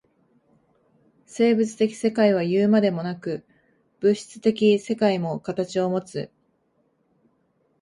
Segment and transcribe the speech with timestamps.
[1.27, 3.45] 生物的世界はいうまでもなく、
[3.99, 6.31] 物質的世界も形をもつ。